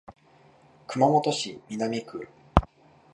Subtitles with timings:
[0.87, 2.27] 熊本市南区